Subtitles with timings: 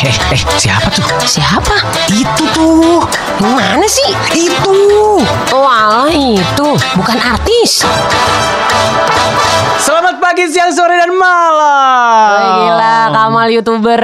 [0.00, 1.04] Eh, eh, eh, siapa tuh?
[1.20, 1.76] Siapa?
[2.08, 3.04] Itu tuh.
[3.44, 4.08] Mana sih?
[4.32, 4.72] Itu.
[5.52, 7.84] Oh alah itu Bukan artis
[9.80, 12.36] Selamat pagi, siang, sore, dan malam.
[12.36, 14.02] Wih, Gila Kamal youtuber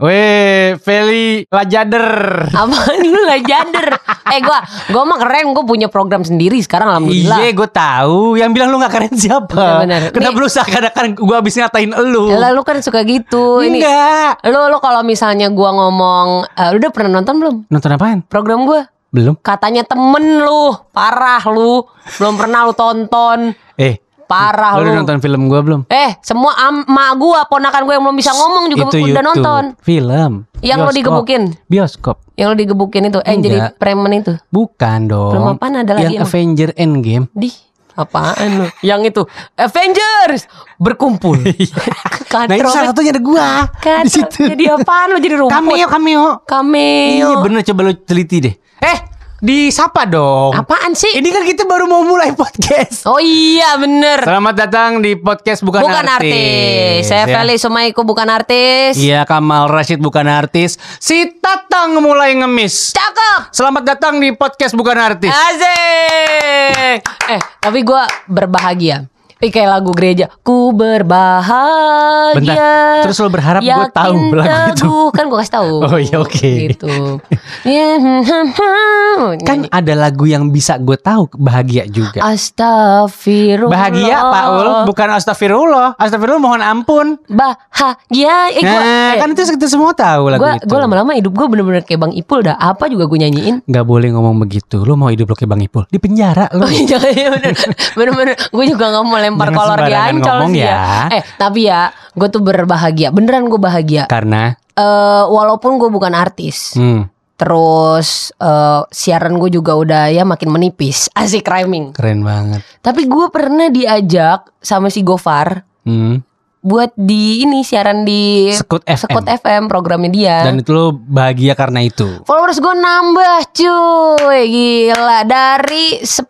[0.00, 2.08] Weh, Feli Lajader.
[2.50, 3.88] Apaan lu lah jader
[4.32, 8.40] Eh gua Gua mah keren Gua punya program sendiri sekarang Alhamdulillah Iya, gue tahu.
[8.40, 9.84] Yang bilang lu gak keren siapa?
[9.84, 10.10] Bener-bener.
[10.10, 10.42] Kenapa Nih.
[10.42, 12.24] lu seakan-akan gue abis ngatain elu?
[12.32, 14.32] Lah lu kan suka gitu Ini Enggak.
[14.48, 17.56] Lu lu kalau misalnya gua ngomong eh, Lu udah pernah nonton belum?
[17.64, 18.18] Nonton apaan?
[18.22, 19.38] Program gua Belum.
[19.38, 21.86] Katanya temen lu Parah lu
[22.18, 25.80] Belum pernah lu tonton Eh, Parah lu lu, udah nonton film gue belum?
[25.86, 29.26] Eh semua am- emak gua Ponakan gua yang belum bisa ngomong juga Itu udah YouTube.
[29.30, 30.32] nonton Film.
[30.58, 30.96] Yang lo Bioskop.
[30.96, 32.16] digebukin Bioskop.
[32.34, 33.72] Yang lu digebukin itu Eh jadi Enggak.
[33.76, 35.30] preman itu Bukan dong.
[35.30, 36.24] Film apaan ada lagi Yang?
[36.24, 37.24] Avenger Endgame.
[37.30, 37.52] Di
[37.94, 38.66] apaan lu?
[38.82, 39.22] Yang itu
[39.54, 41.38] Avengers berkumpul.
[42.32, 42.50] Katro.
[42.50, 44.04] Nah itu salah satunya ada gua Katro.
[44.06, 44.40] di situ.
[44.50, 45.54] Jadi apaan lu jadi rumput?
[45.54, 46.24] Cameo, cameo.
[46.44, 47.10] Cameo.
[47.14, 48.54] Iya bener coba lu teliti deh.
[48.84, 48.98] Eh,
[49.44, 50.56] disapa dong.
[50.56, 51.12] Apaan sih?
[51.20, 53.04] Ini kan kita baru mau mulai podcast.
[53.04, 54.24] Oh iya bener.
[54.24, 57.04] Selamat datang di podcast bukan, Bukan artis.
[57.04, 57.44] Saya ya.
[57.44, 58.96] Feli Sumaiku bukan artis.
[58.96, 60.80] Iya Kamal Rashid bukan artis.
[60.96, 62.96] Si Tatang mulai ngemis.
[62.96, 63.52] Cakep.
[63.52, 65.28] Selamat datang di podcast bukan artis.
[65.28, 67.04] Asik.
[67.28, 69.12] Eh, tapi gua berbahagia.
[69.44, 70.32] Ih, kayak lagu gereja.
[70.40, 72.32] Ku berbahagia.
[72.40, 74.92] Bentar, terus lo berharap gua yakin tahu lagu itu?
[75.12, 75.74] Kan gua kasih tahu.
[75.94, 76.50] Oh, iya, oke.
[76.72, 76.94] Gitu.
[77.64, 79.40] Ya, hmm.
[79.44, 82.20] Kan ada lagu yang bisa gue tahu bahagia juga.
[82.20, 83.72] Astagfirullah.
[83.72, 85.96] Bahagia Pak Ul, bukan astagfirullah.
[85.96, 87.16] Astagfirullah mohon ampun.
[87.28, 88.52] Bahagia.
[88.52, 90.66] Eh, gua, Nah, eh, kan itu kita semua tahu lagu gua, itu.
[90.68, 92.56] gua lama-lama hidup gue bener-bener kayak Bang Ipul dah.
[92.60, 93.64] Apa juga gue nyanyiin.
[93.64, 94.84] Nggak boleh ngomong begitu.
[94.84, 96.64] Lu mau hidup lo kayak Bang Ipul di penjara lu.
[96.64, 97.52] Oh iya ya bener
[97.96, 100.70] Bener-bener Gue juga gak mau lempar Jangan kolor di ancol sih ya.
[100.70, 100.86] ya.
[101.18, 101.82] Eh tapi ya
[102.14, 108.82] Gue tuh berbahagia Beneran gue bahagia Karena eh Walaupun gue bukan artis hmm, Terus eh,
[108.86, 112.62] Siaran gue juga udah ya makin menipis Asik rhyming keren banget.
[112.78, 116.24] Tapi gue pernah diajak Sama si Gofar Hmm.
[116.64, 118.96] Buat di ini Siaran di Sekut FM.
[118.96, 122.24] Sekut FM programnya dia Dan itu lo bahagia karena itu.
[122.24, 126.24] Followers gue nambah cuy Gila Dari 10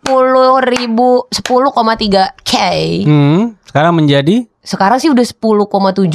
[0.75, 2.53] ribu 10,3 K
[3.07, 5.61] Hmm, sekarang menjadi Sekarang sih udah 10,7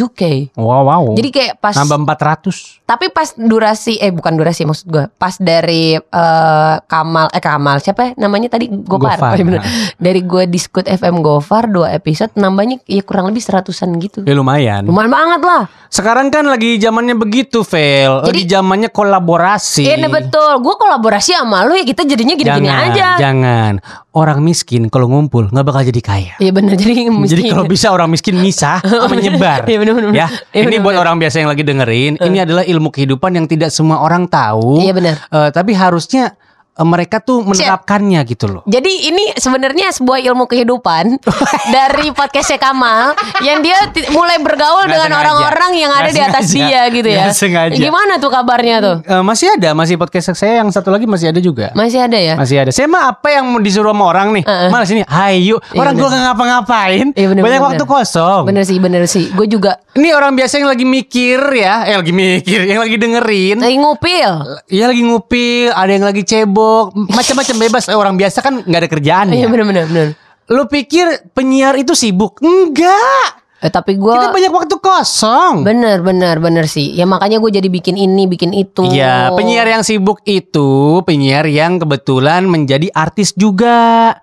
[0.09, 0.21] K
[0.57, 1.03] wow wow.
[1.13, 2.81] Jadi kayak pas nambah 400.
[2.83, 8.01] Tapi pas durasi Eh bukan durasi maksud gue Pas dari eh, Kamal Eh Kamal Siapa
[8.01, 9.37] ya namanya tadi Gopar, Gofar.
[9.37, 9.61] Oh, bener.
[9.95, 14.89] Dari gue Diskut FM Gofar Dua episode Nambahnya ya kurang lebih seratusan gitu Ya lumayan.
[14.89, 18.25] Lumayan banget lah Sekarang kan lagi zamannya begitu, Vel.
[18.25, 19.85] Lagi Jadi- zamannya kolaborasi.
[19.85, 23.77] Iya betul Gue kolaborasi sama lu ya Kita jadinya gini-gini aja jangan.
[24.09, 26.33] Orang miskin kalau ngumpul nggak bakal jadi kaya.
[26.41, 28.79] Iya bener Jadi Jadi kalau bisa orang miskin misah
[29.11, 29.67] menyebar.
[29.67, 30.27] Iya, bener, bener, Ya.
[30.51, 31.03] Iya, ini bener, buat bener.
[31.05, 34.81] orang biasa yang lagi dengerin, ini adalah ilmu kehidupan yang tidak semua orang tahu.
[34.81, 35.15] Iya, bener.
[35.29, 36.48] Eh, tapi harusnya eh,
[36.81, 38.61] mereka tuh menerapkannya gitu loh.
[38.63, 41.19] Jadi ini sebenarnya sebuah ilmu kehidupan
[41.75, 43.75] dari podcastnya Kamal yang dia
[44.09, 45.21] mulai bergaul Nggak dengan sengaja.
[45.21, 46.59] orang-orang yang Nggak ada di atas sengaja.
[46.61, 47.23] dia gitu ya.
[47.23, 47.75] Nggak sengaja.
[47.75, 48.95] Gimana tuh kabarnya tuh?
[49.01, 51.71] Eh, masih ada, masih podcast saya yang satu lagi masih ada juga.
[51.73, 52.35] Masih ada ya?
[52.35, 52.71] Masih ada.
[52.71, 54.43] Saya mah apa yang disuruh sama orang nih?
[54.43, 54.69] Heeh.
[54.69, 55.57] Malah sini, ayo.
[55.59, 57.05] Iya, Orang nggak ngapa-ngapain.
[57.11, 57.95] Iya, bener, Banyak bener, waktu bener.
[57.95, 58.41] kosong.
[58.45, 59.25] Bener sih, bener sih.
[59.31, 63.57] Gue juga Ini orang biasa yang lagi mikir ya, eh lagi mikir, yang lagi dengerin.
[63.59, 64.31] lagi ngupil.
[64.69, 66.23] Iya lagi ngupil, ada yang lagi
[66.69, 67.83] cebok, macam-macam bebas.
[67.89, 69.45] Eh, orang biasa kan nggak ada kerjaan ya.
[69.45, 69.85] Iya bener-bener.
[69.89, 70.07] bener.
[70.49, 72.41] Lu pikir penyiar itu sibuk?
[72.41, 73.37] Enggak.
[73.59, 75.67] Eh, tapi gue Kita banyak waktu kosong.
[75.67, 76.95] bener bener bener sih.
[76.95, 78.87] Ya makanya gue jadi bikin ini, bikin itu.
[78.87, 84.15] Iya, penyiar yang sibuk itu penyiar yang kebetulan menjadi artis juga.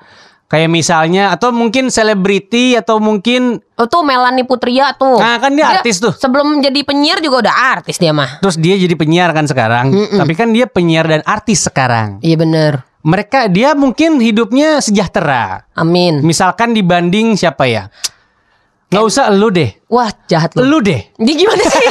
[0.47, 5.19] Kayak misalnya atau mungkin selebriti atau mungkin Oh, tuh Melanie Putria tuh.
[5.19, 6.15] Nah, kan dia artis tuh.
[6.15, 8.39] Sebelum jadi penyiar juga udah artis dia mah.
[8.39, 9.91] terus dia jadi penyiar kan sekarang.
[9.91, 12.23] Tapi kan dia penyiar dan artis sekarang.
[12.23, 12.73] Iya bener.
[13.03, 15.67] Mereka dia mungkin hidupnya sejahtera.
[15.75, 16.23] Amin.
[16.23, 17.91] Misalkan dibanding siapa ya?
[18.87, 19.75] Nggak usah lu deh.
[19.91, 20.63] Wah jahat lu.
[20.63, 21.11] Lu deh.
[21.19, 21.87] Dia gimana sih?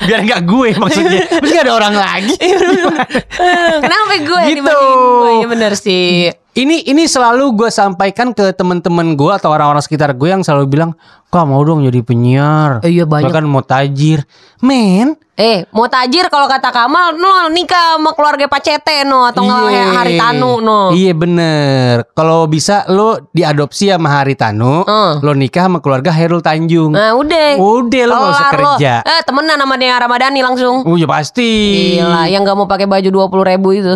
[0.00, 1.20] Biar nggak gue maksudnya.
[1.44, 2.34] Nggak ada orang lagi.
[3.82, 4.62] Kenapa gue Gitu.
[4.62, 5.30] gue?
[5.38, 6.30] Iya bener sih.
[6.52, 10.92] Ini ini selalu gue sampaikan ke teman-teman gue atau orang-orang sekitar gue yang selalu bilang,
[11.26, 13.24] "Kok mau dong jadi penyiar?" Eh, iya, banyak.
[13.24, 14.24] Bahkan mau tajir.
[14.60, 19.40] Men, Eh, mau tajir kalau kata Kamal, no nikah sama keluarga Pak Cete no atau
[19.40, 19.66] nggak Iya.
[19.66, 20.92] kayak Hari Tanu no.
[20.92, 22.04] Iya bener.
[22.12, 25.18] Kalau bisa lo diadopsi sama Haritanu, Hmm.
[25.18, 26.92] lo nikah sama keluarga Hairul Tanjung.
[26.92, 27.56] Nah, udah.
[27.56, 28.72] Udah lo gak usah Kelar lo.
[28.76, 28.94] kerja.
[29.00, 30.86] Eh, temenan sama Dea Ramadhani langsung.
[30.86, 31.50] Oh ya pasti.
[31.98, 33.94] Gila, yang gak mau pakai baju 20 ribu itu.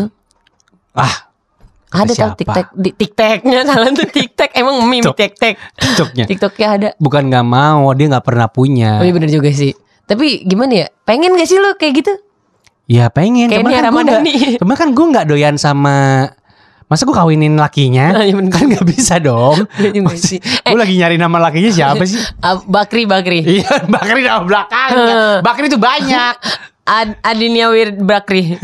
[0.93, 1.31] Ah,
[1.87, 2.33] Ada tau?
[2.35, 5.15] TikTok di TikToknya salah tuh TikTok emang meme Tok.
[5.15, 5.55] TikTok.
[5.79, 6.25] TikToknya.
[6.27, 6.89] TikToknya ada.
[6.99, 8.99] Bukan nggak mau, dia nggak pernah punya.
[8.99, 9.71] Oh iya bener juga sih.
[10.05, 10.87] Tapi gimana ya?
[11.03, 12.13] Pengen gak sih lu kayak gitu?
[12.87, 13.87] Ya pengen, Kayak cuman kan gue nggak,
[14.23, 14.35] Ramadhani.
[14.59, 15.95] cuman kan gue nggak doyan sama
[16.87, 18.23] Masa gue kawinin lakinya?
[18.23, 18.53] Iya bener.
[18.55, 19.67] kan nggak bisa dong.
[19.83, 20.39] Iya juga sih.
[20.39, 22.23] gue lagi nyari nama lakinya siapa sih?
[22.47, 23.43] Ah, Bakri Bakri.
[23.43, 24.91] Iya, Bakri nama belakang.
[25.47, 26.35] Bakri itu banyak.
[26.87, 28.55] Ad Adinia Wir Bakri.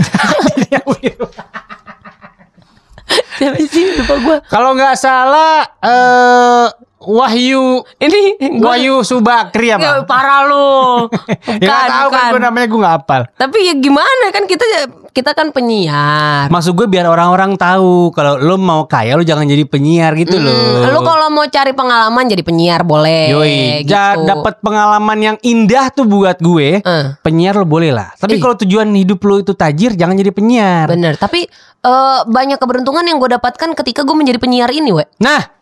[3.42, 4.36] Siapa sih lupa gue.
[4.46, 6.66] Kalau nggak salah eh
[7.02, 8.20] Wahyu Ini
[8.58, 10.06] gua Wahyu Subakri Ya, apa?
[10.06, 11.08] parah lu.
[11.62, 13.22] ya nggak tahu kan gue namanya gue nggak hafal.
[13.34, 14.64] Tapi ya gimana kan kita
[15.12, 16.48] kita kan penyiar.
[16.48, 20.88] Maksud gue biar orang-orang tahu kalau lo mau kaya lo jangan jadi penyiar gitu loh.
[20.88, 23.28] Lu kalau mau cari pengalaman jadi penyiar boleh.
[23.30, 23.92] Yoi, gitu.
[23.92, 26.80] ja- dapat pengalaman yang indah tuh buat gue.
[26.80, 27.04] Eh.
[27.20, 28.12] Penyiar lo boleh lah.
[28.16, 30.86] Tapi kalau tujuan hidup lo itu tajir, jangan jadi penyiar.
[30.88, 31.14] Bener.
[31.20, 31.44] Tapi
[31.82, 35.04] eh, banyak keberuntungan yang gue dapatkan ketika gue menjadi penyiar ini, we.
[35.20, 35.61] Nah,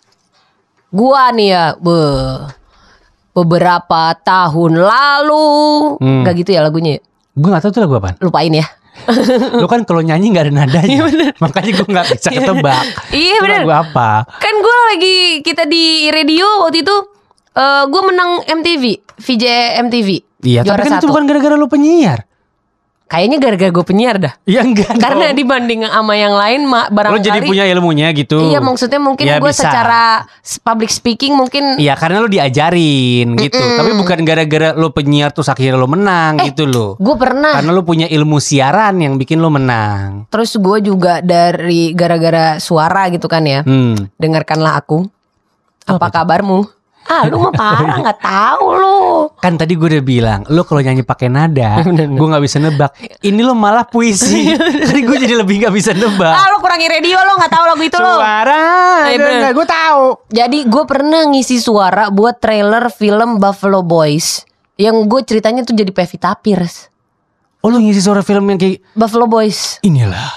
[0.91, 1.99] Gua nih ya, be,
[3.33, 5.47] beberapa tahun lalu,
[5.99, 6.23] Hmm.
[6.23, 6.99] Gak gitu ya lagunya.
[6.99, 7.01] ya?
[7.31, 8.17] gue gak tahu tuh lagu apaan.
[8.21, 8.67] Lupain ya.
[9.63, 10.99] lo kan kalau nyanyi gak ada nadanya.
[11.39, 12.85] Makanya gue gak bisa ketebak.
[13.11, 13.61] Iya, Itu bener.
[13.63, 14.11] Lagu apa?
[14.35, 16.97] Kan gue lagi kita di radio waktu itu,
[17.51, 18.85] eh gue menang MTV,
[19.17, 19.45] VJ
[19.81, 20.09] MTV.
[20.43, 21.09] Iya, tapi kan itu satu.
[21.09, 22.27] bukan gara-gara lo penyiar.
[23.11, 24.33] Kayaknya gara-gara gue penyiar dah.
[24.47, 25.37] Iya enggak Karena dong.
[25.37, 27.27] dibanding sama yang lain, ma- Lo barangkali.
[27.27, 28.39] jadi punya ilmunya gitu.
[28.47, 30.23] Iya, maksudnya mungkin Ya, gue secara
[30.63, 35.75] public speaking mungkin Iya karena lo diajarin gitu Tapi bukan gara-gara lo penyiar terus akhirnya
[35.75, 37.51] lo menang Eh, gitu loh gue pernah.
[37.53, 43.11] Karena lo punya ilmu siaran yang bikin lo menang Terus gue juga dari gara-gara suara
[43.11, 43.61] gitu kan ya.
[43.61, 45.03] Hmm Dengarkanlah aku.
[45.83, 46.80] Apa kabarmu?
[47.11, 49.01] Ah, lu mah parah nggak tahu lu.
[49.37, 51.81] Kan tadi gue udah bilang Lo kalau nyanyi pakai nada
[52.21, 54.53] Gue gak bisa nebak Ini lo malah puisi
[54.87, 57.83] Tadi gue jadi lebih gak bisa nebak Ah, lu kurangi radio lo nggak tahu lagu
[57.83, 58.21] itu lo.
[58.21, 58.63] Suara
[59.11, 59.51] Eh.
[59.51, 64.45] Gue tahu Jadi gue pernah ngisi suara buat trailer film Buffalo Boys.
[64.77, 66.93] Yang gue ceritanya tuh jadi Pevita Pierce.
[67.61, 69.81] Oh lo ngisi suara film yang kayak Buffalo Boys.
[69.81, 70.31] Inilah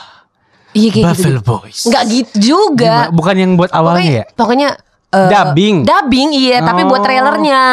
[0.71, 1.45] Iya kayak Buffalo gitu.
[1.45, 2.93] Boys Nggak gitu juga.
[3.05, 3.13] Gimana?
[3.13, 4.73] Bukan yang buat awalnya ya Pokoknya
[5.13, 5.86] eh, Dubbing?
[5.86, 7.06] Dubbing iya, tapi buat Oh.
[7.06, 7.63] trailernya.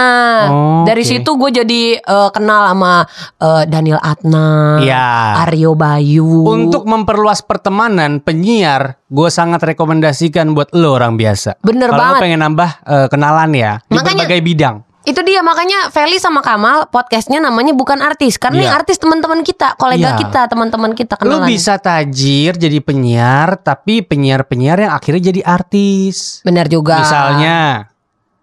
[0.47, 5.41] Oh, Dari situ gue jadi eh, kenal sama eh, Daniel Adnan, Iya.
[5.43, 6.45] Aryo Bayu.
[6.45, 11.57] Untuk memperluas pertemanan penyiar, gue sangat rekomendasikan buat lo orang biasa.
[11.61, 12.21] Bener Kalau lo banget.
[12.21, 14.77] pengen nambah eh, kenalan ya di Makanya- berbagai bidang.
[15.01, 18.65] Itu dia makanya Feli sama Kamal podcastnya namanya bukan artis karena Iya.
[18.69, 20.21] yang artis teman-teman kita, kolega Iya.
[20.21, 21.49] kita, teman-teman kita kenalan.
[21.49, 26.45] bisa tajir jadi penyiar, tapi penyiar-penyiar yang akhirnya jadi artis.
[26.45, 27.01] Benar juga.
[27.01, 27.89] Misalnya,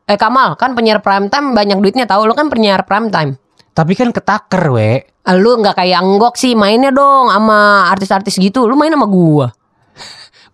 [0.08, 3.36] Eh Kamal kan penyiar prime time banyak duitnya tahu lu kan penyiar prime time.
[3.76, 5.06] tapi kan ketaker we.
[5.38, 8.66] Lu nggak kayak Anggok sih mainnya dong sama artis-artis gitu.
[8.66, 9.54] Lu main sama gua.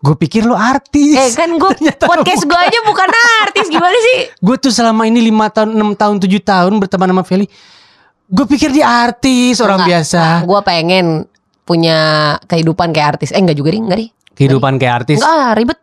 [0.04, 1.16] Gue pikir lo artis.
[1.16, 1.64] Eh kan lo
[2.12, 3.08] podcast gua aja bukan
[3.48, 4.18] artis gimana sih?
[4.44, 7.48] Gue tuh selama ini lima tahun, 6 tahun, 7 tahun berteman sama Feli.
[8.28, 10.24] Gue pikir dia artis, orang Nggak, biasa.
[10.44, 11.24] Gua pengen
[11.64, 12.00] punya
[12.52, 13.32] kehidupan kayak artis.
[13.32, 14.12] Eh enggak juga ring, enggak ring.
[14.36, 15.24] Kehidupan kayak artis.
[15.24, 15.80] Enggak ribet.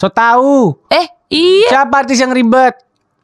[0.00, 0.80] So tahu.
[0.88, 2.80] Eh, iya, Siapa artis yang ribet?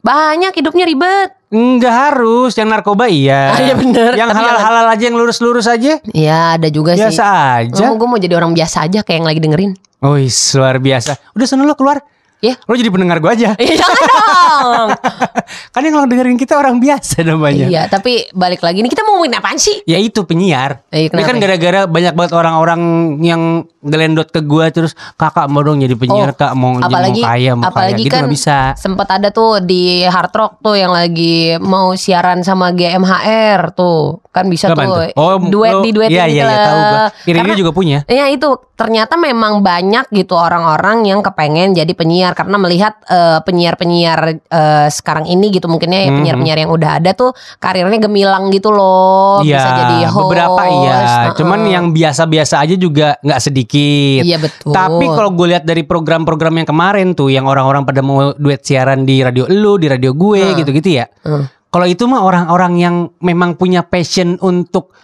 [0.07, 1.29] banyak hidupnya ribet.
[1.47, 3.49] Enggak harus, yang narkoba iya.
[3.55, 4.15] Ah, iya bener.
[4.15, 5.99] Yang halal-halal aja yang lurus-lurus aja.
[6.13, 7.73] Iya, ada juga Biasa sih.
[7.73, 7.85] aja.
[7.91, 9.71] Gue mau jadi orang biasa aja kayak yang lagi dengerin.
[9.97, 11.17] Wih, luar biasa.
[11.33, 12.05] Udah sana lo keluar.
[12.37, 12.53] Ya.
[12.63, 13.57] Lo jadi pendengar gue aja.
[13.57, 14.89] Iya jangan dong.
[15.73, 17.65] kan yang dengerin kita orang biasa namanya.
[17.65, 19.81] iya, tapi balik lagi nih kita mau ngomongin apaan sih?
[19.83, 20.85] Ya itu penyiar.
[20.89, 22.81] Eh, Ini kan gara-gara banyak banget orang-orang
[23.19, 23.41] yang
[23.81, 27.29] ngelendot ke gua terus kakak mau dong jadi penyiar Oh, kak mau jadi apalagi mau
[27.29, 28.57] kaya mau apalagi kaya gitu kan bisa.
[28.75, 34.45] sempat ada tuh di Hard Rock tuh yang lagi mau siaran sama GMHR tuh kan
[34.45, 35.07] bisa Kapan tuh, tuh?
[35.15, 37.05] Oh, duet lo- di duet iya, gitu iya, iya, tahu gua.
[37.23, 37.99] Iri Karena- juga punya.
[38.05, 44.19] Ya itu ternyata memang banyak gitu orang-orang yang kepengen jadi penyiar karena melihat eh, penyiar-penyiar
[44.41, 46.17] eh, sekarang ini gitu mungkinnya ya Mhm.
[46.17, 50.17] penyiar-penyiar yang udah ada tuh karirnya gemilang gitu loh Iya, bisa jadi host.
[50.25, 50.97] beberapa iya.
[50.97, 51.25] Heeh.
[51.35, 54.21] Cuman yang biasa-biasa aja juga nggak sedikit.
[54.23, 54.71] Iya betul.
[54.71, 59.03] Tapi kalau gue lihat dari program-program yang kemarin tuh, yang orang-orang pada mau duet siaran
[59.03, 60.57] di radio lu, di radio gue, Hmm.
[60.57, 61.05] gitu-gitu ya.
[61.21, 61.45] Hmm.
[61.67, 64.95] Kalau itu mah orang-orang yang memang punya passion untuk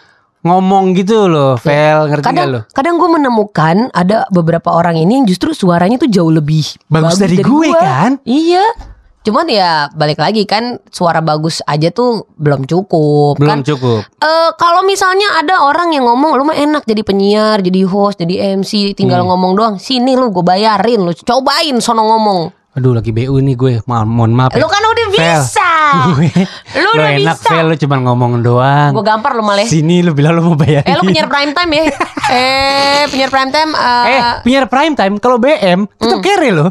[0.43, 2.59] ngomong gitu loh, Vel, ngerti gak kadang lo?
[2.69, 7.35] kadang gue menemukan ada beberapa orang ini yang justru suaranya tuh jauh lebih Bagus dari
[7.35, 7.79] gue, gua.
[7.79, 8.11] kan?
[8.23, 8.91] Iya.
[9.23, 13.59] Cuman ya balik lagi kan suara bagus aja tuh belum cukup Belum kan.
[13.63, 14.03] cukup.
[14.13, 18.59] Eh kalau misalnya ada orang yang ngomong lu mah enak jadi penyiar, jadi host, jadi
[18.59, 19.31] MC, tinggal Hmm.
[19.31, 19.75] ngomong doang.
[19.77, 22.51] Sini lu gue bayarin lu cobain sono ngomong.
[22.73, 24.59] Aduh lagi BU nih gue, mohon maaf ya.
[24.59, 25.71] Lu kan udah Vel, bisa.
[26.07, 26.29] Gue.
[26.73, 27.55] Lu Lo udah enak bisa.
[27.61, 28.91] Lu cuma ngomong doang.
[28.91, 29.63] Gue gampar lu malah.
[29.63, 30.83] Sini lu bilang lu mau bayar.
[30.83, 31.83] Eh lu penyiar prime time ya?
[32.25, 36.23] eh penyiar prime time eh Eh, penyiar prime time kalau BM tetap Hmm.
[36.23, 36.69] kere loh.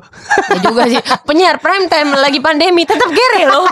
[0.49, 0.99] ya juga sih.
[1.23, 3.67] Penyiar prime time lagi pandemi tetap kere loh.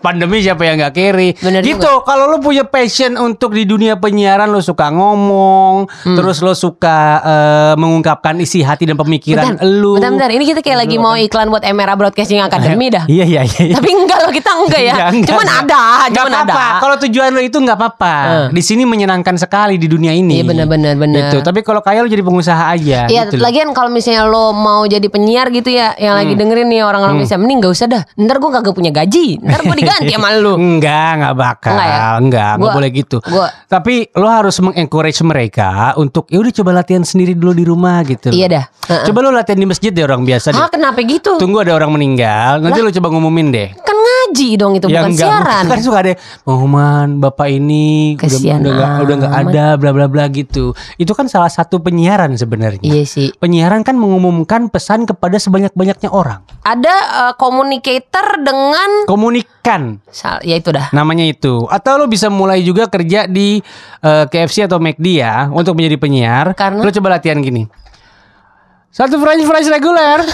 [0.00, 1.28] Pandemi siapa yang nggak kere?
[1.34, 2.02] Bener gitu.
[2.02, 6.14] Kalau lu punya passion untuk di dunia penyiaran, lu suka ngomong, Hmm.
[6.14, 9.96] terus lu suka eh, mengungkapkan isi hati dan pemikiran Bentar, lu.
[9.96, 10.30] bentar, bentar.
[10.30, 13.04] Ini kita kayak lagi mau iklan buat Emera Broadcasting Academy dah.
[13.06, 13.74] Iya iya iya.
[13.74, 14.94] Tapi enggak loh kita enggak ya.
[14.94, 15.62] Enggak, enggak, cuman enggak.
[15.64, 16.42] ada, Nggak cuman ada.
[16.44, 16.78] apa-apa.
[16.78, 18.14] Kalau tujuan lo itu nggak apa-apa.
[18.24, 18.46] Eh.
[18.52, 20.38] Di sini menyenangkan sekali di dunia ini.
[20.38, 20.92] Iya, benar, benar.
[20.94, 21.38] Gitu.
[21.40, 22.98] Tapi kalau kayak lo jadi pengusaha aja.
[23.04, 26.20] Iya, gitu lagian kalau misalnya lo mau jadi penyiar gitu ya, yang Hmm.
[26.20, 28.02] lagi dengerin nih orang-orang bisa mending gak usah dah.
[28.14, 30.54] Ntar gue kagak punya gaji, ntar gue diganti sama lu.
[30.76, 31.72] Enggak, enggak bakal.
[31.72, 31.98] Enggak ya?
[32.14, 33.16] Enggak, enggak Gua- boleh gitu.
[33.22, 38.02] gua- Tapi lo harus mengencourage mereka untuk ya udah coba latihan sendiri dulu di rumah
[38.02, 38.28] gitu.
[38.28, 38.64] Iya dah.
[38.84, 39.04] Heeh.
[39.06, 40.56] Coba lo latihan di masjid deh orang biasa deh.
[40.56, 41.36] Hah kenapa gitu?
[41.36, 43.68] Tunggu ada orang meninggal, nanti lo coba ngumumin deh.
[43.76, 45.64] Kan ngaji dong itu ya bukan enggak, siaran.
[45.70, 46.12] kan suka ada
[46.42, 49.42] pengumuman bapak ini udah Kasihan udah enggak udah amat.
[49.48, 50.74] ada bla bla bla gitu.
[50.96, 52.82] Itu kan salah satu penyiaran sebenarnya.
[52.82, 53.28] Iya sih.
[53.36, 56.42] Penyiaran kan mengumumkan pesan kepada sebanyak-banyaknya orang.
[56.64, 56.94] Ada
[57.36, 60.00] communicator dengan Komunikan
[60.44, 60.92] ya itu dah.
[60.92, 61.64] namanya itu.
[61.68, 63.60] Atau lo bisa mulai juga kerja di
[64.00, 66.46] eh, KFC atau McD ya untuk menjadi penyiar.
[66.52, 66.84] Karena?
[66.84, 67.64] Lo coba latihan gini.
[68.94, 70.22] Satu french fries reguler.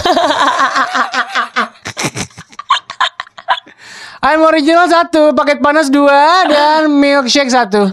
[4.21, 7.89] I'm original satu, paket panas dua dan milkshake satu.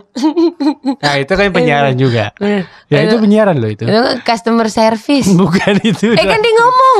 [1.00, 2.36] Nah itu kan penyiaran juga.
[2.36, 2.68] Bener.
[2.86, 3.88] Ya itu penyiaran loh itu.
[3.88, 5.32] Itu customer service.
[5.32, 6.12] Bukan itu.
[6.12, 6.98] eh kan dia ngomong.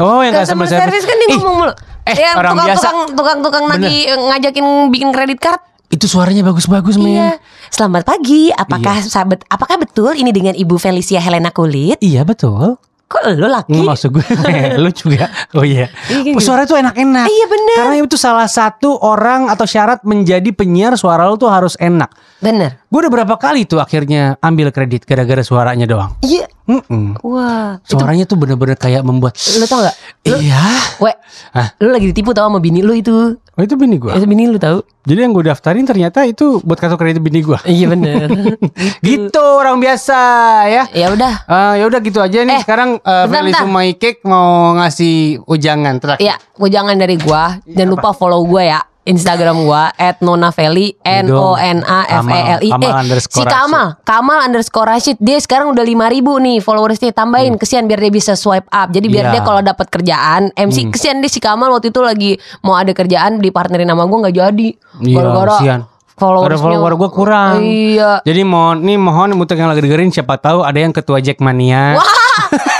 [0.00, 1.72] Oh yang Customer customer service kan dia ngomong mulu.
[2.06, 2.86] eh, ya, orang tukang, biasa.
[2.88, 5.60] Tukang, tukang, tukang lagi eh, ngajakin bikin kredit card.
[5.86, 7.12] Itu suaranya bagus-bagus men.
[7.12, 7.30] Iya.
[7.68, 8.48] Selamat pagi.
[8.50, 12.00] Apakah sahabat apakah betul ini dengan Ibu Felicia Helena Kulit?
[12.00, 12.80] Iya betul.
[13.06, 13.86] Kok lo laki?
[13.86, 14.24] Maksud gue
[14.82, 16.42] lu juga Oh iya Iya, gitu.
[16.42, 17.76] Suara itu enak-enak Iya, bener.
[17.78, 22.10] Karena itu salah satu orang Atau syarat menjadi penyiar Suara lu tuh harus enak
[22.42, 22.82] Bener.
[22.90, 26.50] Gue udah berapa kali tuh akhirnya Ambil kredit Gara-gara suaranya doang Iya.
[26.66, 27.22] Mm-mm.
[27.22, 27.78] Wah.
[27.86, 29.94] Suaranya tuh bener-bener kayak membuat Lo tau gak?
[30.26, 30.66] Lu, Iya
[30.98, 31.14] we,
[31.54, 31.78] Hah?
[31.78, 33.38] lu lagi ditipu tau sama bini lu itu.
[33.56, 34.82] Oh itu bini gue Itu bini lu tau?
[35.06, 38.28] Jadi yang gue daftarin ternyata itu Buat kartu kredit bini gue Iya bener.
[39.06, 40.18] Gitu orang biasa
[40.66, 41.34] ya ya udah.
[41.46, 43.54] Eh, ya udah gitu aja nih Eh, sekarang uh, Feli.
[43.54, 46.20] Sumai Cake mau ngasih ujangan terakhir.
[46.20, 47.56] Ya, gue jangan dari gua.
[47.64, 48.80] Jangan lupa follow gua ya.
[49.06, 54.02] Instagram gua at nonaveli N O N A F E L I eh si Kamal
[54.02, 55.94] Kamal underscore Rashid dia sekarang udah 5000
[56.42, 59.32] nih followersnya tambahin kesian biar dia bisa swipe up jadi biar Hmm.
[59.32, 59.34] Iya.
[59.34, 63.38] dia kalau dapat kerjaan MC kesian dia si Kamal waktu itu lagi mau ada kerjaan
[63.38, 65.80] di partnerin sama gua nggak jadi Iya, kesian.
[66.12, 67.52] followersnya Karena follower gua kurang.
[67.60, 71.94] iya Jadi mohon nih mohon untuk yang lagi dengerin siapa tahu ada yang ketua Jackmania.
[71.94, 72.10] Wah.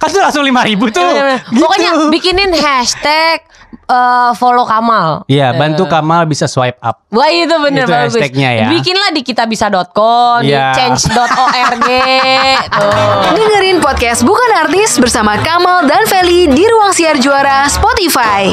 [0.00, 1.04] kan tuh langsung lima ribu tuh.
[1.04, 1.60] Gitu.
[1.60, 3.44] pokoknya bikinin hashtag
[3.84, 7.04] eh, follow Kamal Iya, bantu Kamal bisa swipe up.
[7.10, 8.66] Wah itu bener Itu bagus hashtagnya ya.
[8.70, 10.72] Bikinlah di kitabisa.com Di Iya.
[10.72, 11.84] change.org
[13.22, 18.48] Tuh Dengerin podcast Bukan Artis bersama Kamal dan Feli di Ruang Siar Juara Spotify.